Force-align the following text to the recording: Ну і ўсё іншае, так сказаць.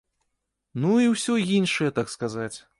Ну 0.85 0.93
і 1.05 1.11
ўсё 1.13 1.37
іншае, 1.61 1.89
так 2.01 2.07
сказаць. 2.19 2.55